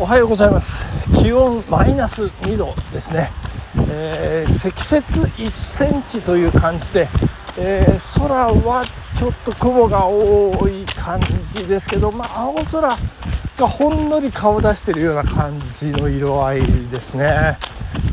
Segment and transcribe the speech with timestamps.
[0.00, 0.78] おはようございます。
[1.22, 3.30] 気温マイナス2度ですね、
[3.90, 7.08] えー、積雪1センチという感じで、
[7.58, 8.86] えー、空は
[9.18, 11.20] ちょっと雲が多い感
[11.52, 12.80] じですけど、まあ、青空
[13.58, 17.58] がほんのり顔出してるような感じの色合いですね。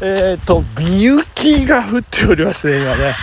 [0.02, 3.16] えっ、ー、と美雪が降っておりますね今ね。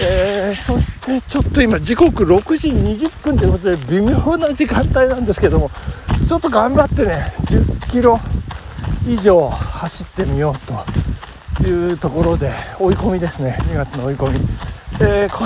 [0.00, 5.72] えー、そしてちょっと今時刻6時20分ということで微妙な時間帯なんですけども
[6.28, 8.20] ちょっと頑張ってね10キロ
[9.08, 13.56] 以上走ってみようというところで追い込みですね。
[13.62, 14.38] 2月の追い込み、
[15.00, 15.44] えー、こ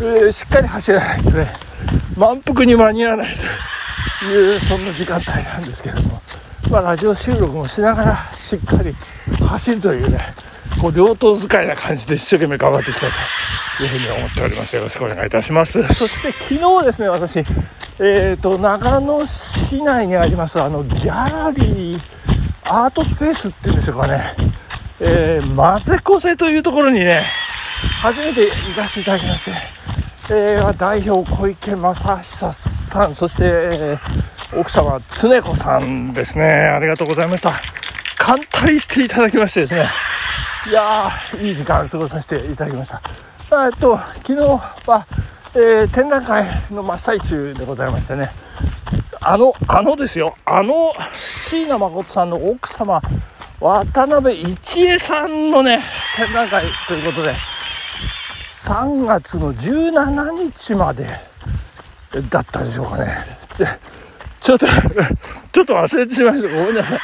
[0.00, 1.52] れ、えー、しっかり走らないとね
[2.16, 3.34] 満腹に間に合わない
[4.20, 6.22] というそんな時間帯なんですけれども、
[6.70, 8.94] まあ、ラジオ収録もしながらしっかり
[9.44, 10.18] 走るというね
[10.80, 13.10] こう両党使いな感じで一生懸命頑張っていきたい
[13.78, 14.76] というふうに思っております。
[14.76, 15.82] よろしくお願いいたします。
[15.92, 17.44] そして昨日ですね私
[17.98, 22.00] えーと、長野市内にありますあのギャラリー
[22.64, 24.34] アートスペースっていうんでしょうかね、
[25.00, 27.24] えー、マゼコセというところにね
[28.00, 29.50] 初めて行かせていただきまして、
[30.30, 33.98] えー、代表小池正久さんそして、え、
[34.54, 36.44] 奥様常子さんですね。
[36.44, 37.52] ありがとうございました。
[38.18, 39.88] 歓待していただきましてですね。
[40.68, 43.00] いやーいい時間過ごさせていただきました。
[43.66, 44.40] えっと昨日
[44.86, 45.06] は
[45.54, 48.30] えー、展覧会の真っ最中でございましてね。
[49.20, 50.34] あのあのですよ。
[50.46, 53.02] あの椎名誠さんの奥様
[53.60, 55.80] 渡辺一恵さんのね
[56.16, 57.34] 展覧会ということで
[58.62, 61.06] 3月の17日まで
[62.30, 63.18] だったでしょうかね。
[64.40, 66.56] ちょっとちょっと忘れてしまいました。
[66.56, 66.98] ごめんなさい。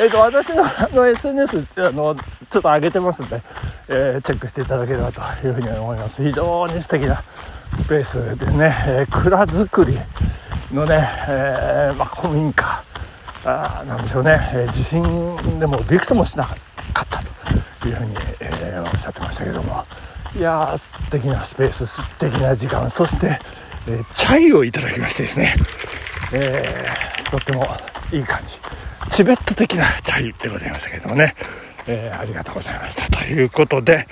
[0.00, 2.16] えっ、ー、と私のあの SNS あの
[2.50, 3.42] ちょっと上げてますんで、
[3.88, 6.22] えー、チェックしていただければというふうに思います。
[6.22, 7.22] 非常に素敵な
[7.76, 9.98] スペースですね、えー、蔵造り
[10.74, 12.82] のね、えー、まあ、古民家。
[13.44, 17.22] あなんでしょうね、え地震でもびくともしなかった
[17.80, 19.84] というふうに、えおっしゃってましたけども。
[20.36, 22.88] いやー素敵なスペース素敵な時間。
[22.90, 23.40] そして、
[23.88, 25.54] えチャイをいただきましてですね、
[26.34, 26.62] え
[27.30, 27.66] とっても
[28.12, 28.60] いい感じ。
[29.10, 31.34] チベット的なチャイでございましたけどもね、
[31.86, 33.08] え、ありがとうございました。
[33.10, 34.06] ということで、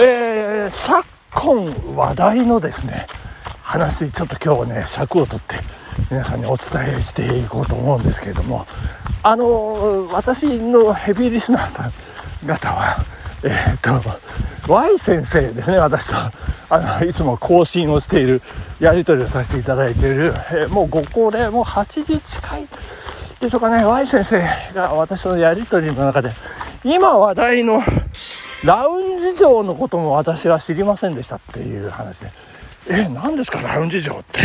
[0.00, 1.04] えー、昨
[1.40, 3.06] 今話題のですね
[3.62, 5.54] 話ちょっと今日ね尺を取って
[6.10, 8.66] 皆さんにお伝えしていこうと思うんですけれども
[9.22, 11.92] あの私のヘビーリスナーさん
[12.46, 13.04] 方は
[13.44, 14.02] えー、っ
[14.66, 16.14] と Y 先生ですね私と
[16.70, 18.42] あのいつも更新をしている
[18.80, 22.66] やり取りをさせていただいている、えー、もうご高齢もう80近い
[23.38, 24.42] でしょうかね Y 先生
[24.74, 26.32] が私とのやり取りの中で
[26.82, 27.80] 今話題の
[28.64, 32.30] ラウンジ城のことも私は知りませんでしたっていう話で。
[32.90, 34.40] え何ですかラウンジ城って。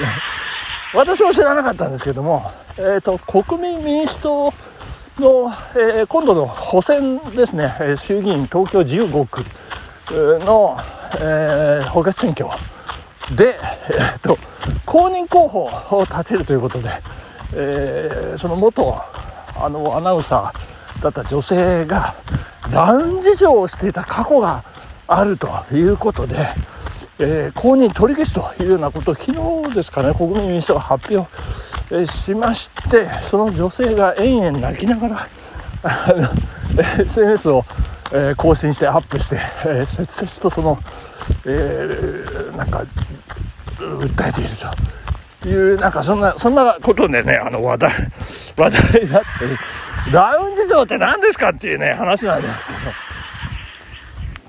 [0.94, 4.44] 私も知らなかったんですけども、えーと、国民民主党
[5.18, 7.72] の、えー、今度の補選ですね。
[7.98, 9.44] 衆議院東京15区
[10.44, 10.78] の、
[11.18, 12.48] えー、補欠選挙。
[13.34, 13.58] で、
[13.90, 14.38] えーと、
[14.84, 16.90] 公認候補を立てるということで、
[17.54, 19.00] えー、その元
[19.58, 20.65] あのアナウンサー
[21.00, 22.14] だった女性が
[22.70, 24.64] ラウンジ城をしていた過去が
[25.06, 26.36] あるということで、
[27.18, 29.32] えー、公認取り消すというようなことを昨
[29.68, 31.30] 日ですかね国民民主党が発表、
[31.94, 35.28] えー、しましてその女性が延々泣きながら
[36.98, 37.64] SNS を、
[38.12, 40.78] えー、更新してアップして、えー、切々とその、
[41.46, 42.84] えー、なんか
[43.78, 44.50] 訴えている
[45.42, 47.90] というなんかそんなそんなことでねあの話題
[48.56, 49.28] 話題になって
[50.12, 52.78] ラウンジ城って何ですかっていうね話なんですけど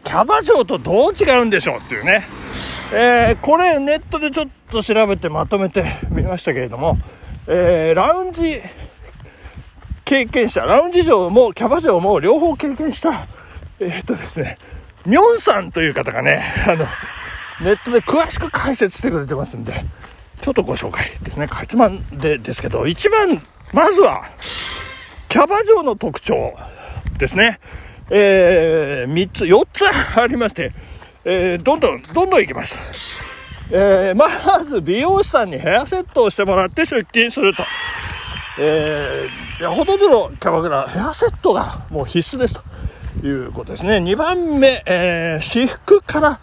[0.03, 2.25] キャバ嬢とどう違うんでしょうっていうね、
[2.94, 6.97] えー、これネットでちょっと調べてまとめてみましたけれども、
[7.47, 8.62] えー、ラウンジ
[10.06, 13.28] 経験者ラウンジ城もキャバ嬢も両方経験した
[13.79, 14.57] えー、っとですね
[15.06, 16.85] ミョンさんという方がねあの
[17.62, 19.73] ネットで詳しく解説してくれてますんで
[20.41, 21.47] ちょっとご紹介ですね。
[21.47, 23.41] かいつまんでですけど一番
[23.73, 24.23] まずは
[25.29, 26.53] キャバ嬢の特徴
[27.18, 27.59] ですね。
[28.09, 29.84] えー、3つ、4つ
[30.18, 30.72] ありまして、
[31.26, 33.70] えー、どんどん、どんどんいきます。
[33.76, 37.64] えー、まず美容師さんにヘアセットをしてもらって出勤すると。
[38.59, 42.56] えー、いやほとんどのキャバクラ、ヘアセットがもう必須です
[43.22, 43.97] ということですね。
[43.97, 46.40] 2番目、えー、私服から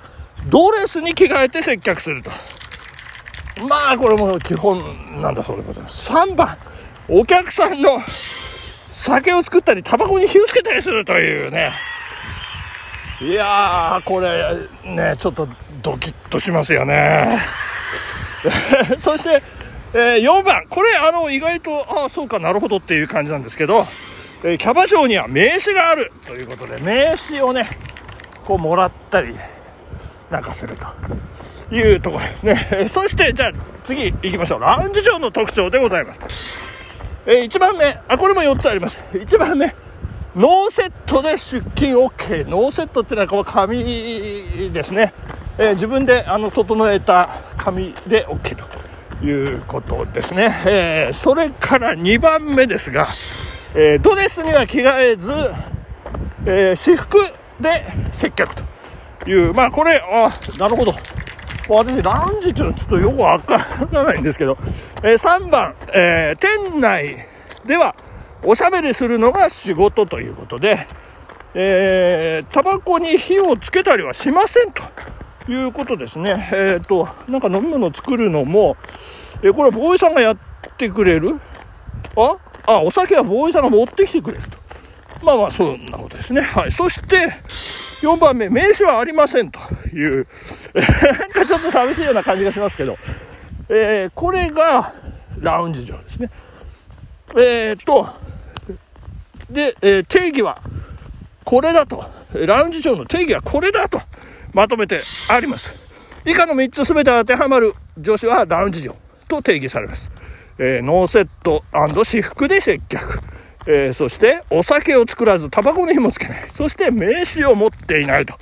[0.50, 2.30] ドレスに着替えて接客すると。
[3.68, 6.12] まあ、これも基本なんだそうでございます。
[6.12, 6.58] 3番、
[7.08, 7.98] お客さんの
[9.04, 11.72] 酒を作ったり、タバコに火をつけたりするというね。
[13.20, 15.46] いやー、これ、ね、ちょっと
[15.82, 17.38] ドキッとしますよね。
[18.98, 19.42] そして、
[19.92, 23.86] えー、4番、これ、あの、意外と、ああ、そうかなるほどっていう感じなんですけど、
[24.42, 27.68] えー、キャバ嬢には名刺があるということで、名刺をね、
[28.46, 29.36] こうもらったり
[30.30, 30.76] なんかする
[31.70, 32.86] というところですね。
[32.88, 33.52] そして、じゃあ
[33.84, 34.60] 次行きましょう。
[34.60, 36.73] ラウンジ上の特徴でございます。
[37.26, 38.98] えー、1番目、あ、これも4つあります。
[39.12, 39.74] 1番目、
[40.36, 42.48] ノーセットで出勤 OK。
[42.48, 45.14] ノーセットっていうのはこの紙ですね。
[45.56, 48.56] えー、自分であの整えた紙で OK
[49.20, 50.54] ということですね。
[50.66, 53.06] えー、それから2番目ですが、
[53.76, 55.32] え、ドレスには着替えず、
[56.46, 57.18] え、私服
[57.58, 60.28] で接客という、まあこれ、あ
[60.58, 60.92] なるほど。
[61.68, 63.58] 私、ランジっていうのはちょっとよくわか
[63.90, 64.56] らないんですけど、
[65.02, 67.16] えー、3番、えー、店内
[67.64, 67.94] では
[68.42, 70.86] おしゃべりするのが仕事ということで、
[71.54, 74.82] えー、タバコに火をつけたりはしませんと
[75.50, 76.50] いうことですね。
[76.52, 78.76] えっ、ー、と、なんか飲み物作るのも、
[79.42, 80.36] えー、これはボーイさんがやっ
[80.76, 81.40] てくれる？
[82.16, 82.36] あ？
[82.66, 84.58] あ、お酒はボーイさんが持ってきてくれると。
[85.22, 86.40] まあまあ、そんなことですね。
[86.40, 86.72] はい。
[86.72, 87.28] そして、
[88.06, 89.58] 4番目、名刺はありませんと
[89.94, 90.26] いう、
[90.74, 92.96] なんかちょっと寂しいような感じがしますけど、
[93.68, 94.92] えー、これが
[95.38, 96.30] ラウンジ上ですね。
[97.36, 98.08] えー、っと、
[99.50, 100.60] で、えー、定義は
[101.44, 102.04] これだと。
[102.34, 104.00] ラウンジ上の定義はこれだと
[104.52, 104.98] まとめて
[105.30, 105.94] あります。
[106.26, 108.96] 以下の3つ全て当てはまる女子はラウンジ上
[109.28, 110.10] と定義されます。
[110.58, 113.20] えー、ノーセット私服で接客。
[113.66, 116.48] えー、そしてお酒を作らずタバコの火もつけない。
[116.54, 118.34] そして名刺を持っていないと。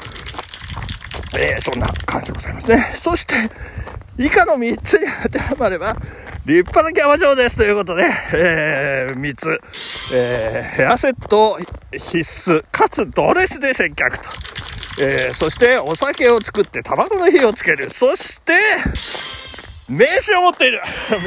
[1.39, 2.79] えー、そんな感じでございますね。
[2.79, 3.35] そして、
[4.19, 5.97] 以下の3つに当てはまれば、
[6.45, 9.61] 立派なキャバ嬢ですということで、えー、3つ、
[10.15, 11.57] えー、ヘアセット
[11.93, 14.25] 必須、かつドレスで接客と。
[15.01, 17.89] えー、そしてお酒を作ってタバコの火をつける。
[17.91, 18.53] そして、
[19.89, 21.19] 名刺を持っている 名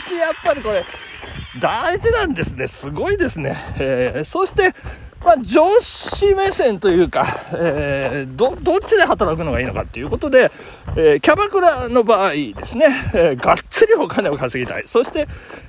[0.00, 0.84] 刺やっぱりこれ
[1.60, 2.66] 大事なんですね。
[2.66, 3.56] すごいですね。
[3.78, 4.74] えー、そして、
[5.24, 10.52] まあ、女子目線というか、えー、ど、どっちで働くのがいいのかっていうことで、
[10.96, 14.84] えー、キャバクラの場合ですね、えー、がっつりお金を稼ぎたい。
[14.86, 15.26] そして、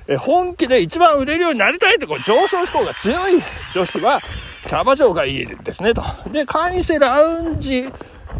[0.08, 3.42] え本気で一番売れるようになりたいと、こう、上昇志向が強い
[3.74, 4.20] 女子は、
[4.68, 6.02] キャバ嬢がいいですね、と。
[6.30, 7.88] で、会員制ラウンジ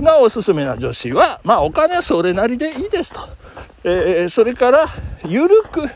[0.02, 3.20] がおすすめな女子は、まあ、お金はそれなりでいいですと。
[3.84, 4.86] えー、それから、
[5.24, 5.88] ゆるく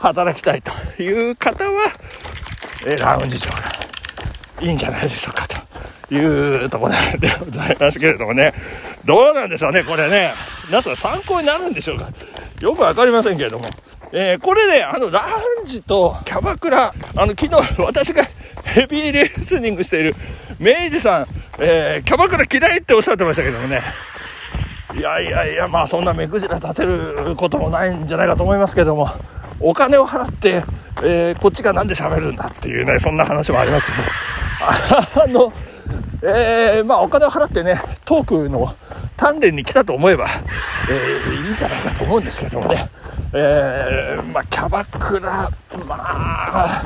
[0.00, 0.72] 働きたいと
[1.02, 1.92] いう方は、
[2.86, 3.77] えー、ラウンジ場が
[4.60, 8.52] いいんじゃないでしょうかというところでございますけれどもね、
[9.04, 10.32] どうなんでしょうね、これね。
[10.66, 12.08] 皆さん参考になるんでしょうか。
[12.60, 13.64] よくわかりませんけれども。
[14.12, 15.20] えー、これね、あの、ラ
[15.60, 18.24] ウンジとキャバクラ、あの、昨日私が
[18.64, 20.16] ヘビーリスニングしている
[20.58, 21.26] 明治さん、
[21.58, 23.80] えー、キャバクラ嫌いっておっしゃってましたけどもね、
[24.94, 29.10] いやいやいや、まあそんな目くじら立てることもないんじゃないかと思いますけども、
[29.60, 30.62] お金を払って、
[31.02, 33.98] えー、こっちがなんで喋るんだっていうね、そんな話もありますけど、
[34.60, 35.52] あの、
[36.22, 38.74] えー、まあお金を払ってね、トークの
[39.16, 40.26] 鍛錬に来たと思えば、
[40.90, 42.88] えー、いいんじゃないかと思うんですけどもね、
[43.34, 45.50] えー、まあキャバクラ、
[45.86, 46.82] まあ、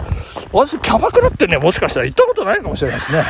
[0.52, 3.24] 私キャバクラってね、もしかしたら行ったことないかもしれないですね。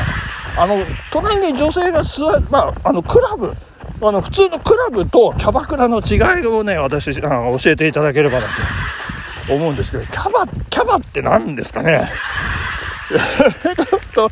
[0.58, 0.76] あの、
[1.12, 3.54] 隣に女性が座る、まあ、あの、クラブ、
[4.02, 8.46] あの、普通のクラブとキャバクラの違いをね、私、あの教えていただければな
[9.46, 12.10] と思うんですけど、キャバ、キャバって何ですかね？
[13.86, 14.30] ちょっと、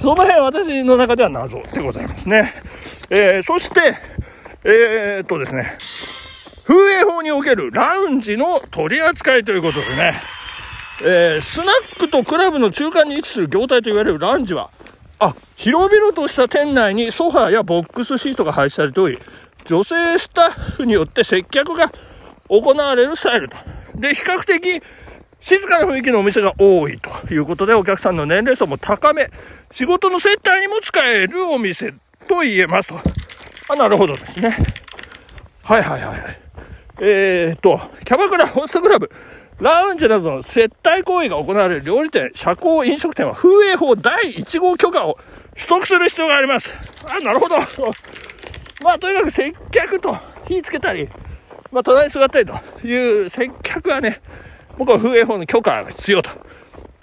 [0.00, 2.54] その辺私の中では謎でございますね。
[3.10, 3.94] えー、そして、
[4.64, 5.76] えー、っとですね、
[6.66, 10.20] 風営法におけるラウンジの取り扱いということでね、
[11.02, 14.70] えー、スナックとクラブの中間に位置する業態と言われるラウンジは、
[15.18, 19.18] あ、広々とした店内にソファーやボックスシートが配置されており、
[19.64, 21.92] 女性スタッフによって接客が
[22.48, 23.56] 行われるスタイルと。
[23.94, 24.82] で、比較的
[25.40, 29.30] 静かな雰囲気のお店が多いということで、お客さんの年齢層も高め、
[29.70, 31.92] 仕事の接待にも使えるお店
[32.28, 32.96] と言えますと。
[33.72, 34.56] あ、なるほどですね。
[35.62, 36.40] はいはいはいはい。
[37.00, 39.10] えー、っと、キャバクラ、ホストクラブ、
[39.58, 45.18] ラウンジなどの接待行為が行われる料理店、社交飲食店は風営法第1号許可を
[45.54, 46.70] 取得する必要があります。
[47.08, 47.56] あ、なるほど。
[48.82, 50.16] まあ、とにかく接客と
[50.46, 51.08] 火つけたり、
[51.70, 54.20] まあ、隣に座ったりという接客はね、
[54.80, 56.30] 僕は風営法の許可が必要と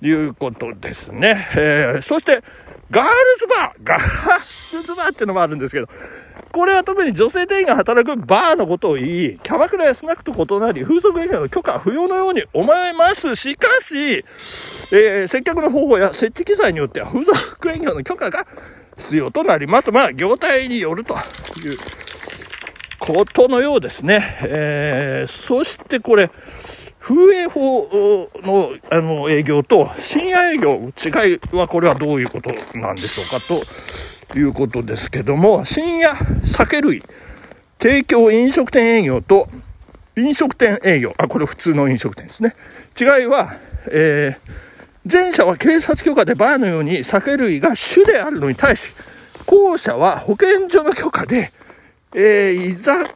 [0.01, 1.47] いうことですね。
[1.55, 2.41] えー、そして、
[2.89, 5.87] ガールズバーガールズバーっていうのもあるんですけど、
[6.51, 13.35] これは特に女性店員が働くバーのことを言い、キャバクラやスナックと異なり、風俗営業の許可不要のように思えます。
[13.35, 13.95] しかし、
[14.91, 18.47] えー、接客の方法や設置機材によっては風俗営業の許可が
[18.97, 19.91] 必要となります。
[19.91, 21.77] まあ、業態によるという
[22.97, 24.39] ことのようですね。
[24.41, 26.31] えー、そしてこれ、
[27.07, 33.63] 風営法のあの営業と深夜営業の、違いはこれはどういうことなんでしょうか
[34.33, 37.01] ということですけども、深夜酒類
[37.79, 39.47] 提供飲食店営業と
[40.17, 42.57] 飲食店営業、あ、これ普通の飲食店ですね。
[42.99, 43.53] 違いは、
[43.89, 48.91] えー、前者は警察許可でバーのように酒類が主であるのに対し、
[49.45, 51.53] 後者は保健所の許可で、
[52.13, 53.15] えー、居酒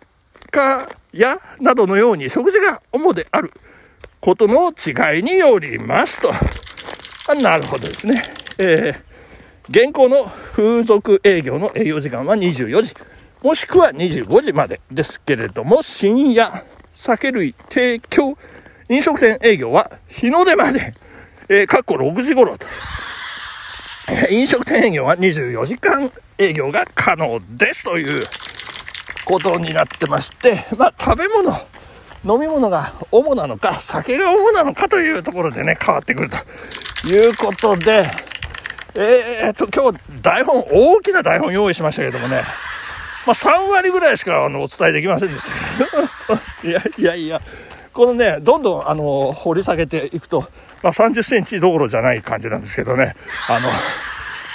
[1.11, 3.51] 屋などのように食事が主である
[4.21, 6.31] ことの違いによりますと。
[7.41, 8.23] なるほどですね。
[8.59, 12.95] えー、現行の風俗営業の営業時間は24時、
[13.41, 16.51] もしくは25時までですけれども、深夜
[16.93, 18.37] 酒類提供
[18.89, 20.93] 飲食店営業は日の出まで、
[21.49, 22.67] えー、かっこ6時頃と。
[24.29, 28.23] 飲食店営業は24時間営業が可能ですという
[29.25, 31.53] ことになってまして、まあ、食べ物、
[32.23, 36.37] 飲み物が主なのか、酒が主なのかというところでね、変わってくると
[37.07, 38.03] いうことで、
[38.97, 42.41] えー、っと、今日台本、大きな台本用意しましたけどもね、
[43.25, 45.45] まあ、3割ぐらいしかあのお伝えできませんでし
[46.61, 46.67] た。
[46.67, 47.41] いやいやいや、
[47.93, 50.41] このね、どんどんあの掘り下げていくと、
[50.83, 53.15] まあ、30センチどころじゃない感じなんですけどね、
[53.49, 53.69] あの、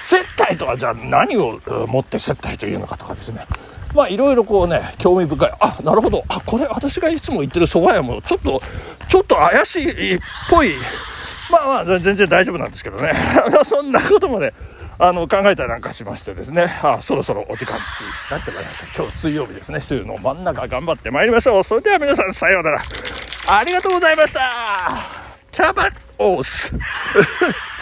[0.02, 1.58] 接待とはじゃあ何を
[1.88, 3.44] もって接待というのかとかですね、
[3.96, 5.52] まあいろいろこうね、興味深い。
[5.58, 6.22] あ、なるほど。
[6.28, 8.62] あ、これ私がいつも行ってる蕎麦屋もちょっと、
[9.08, 10.74] ちょっと怪しいっぽい。
[11.50, 13.12] まあまあ全然大丈夫なんですけどね。
[13.64, 14.52] そんなこともね、
[14.98, 17.82] あの考えたりなんかしましてですね、あそろそろお時間に
[18.30, 18.86] なってまいりました。
[19.02, 21.64] 今日水曜日ですね、週の真ん中頑張ってまいりましょう。
[21.64, 22.82] それでは皆さんさようなら。
[23.48, 24.40] ありがとうございました。
[25.52, 25.88] キャバ
[26.18, 26.72] オース。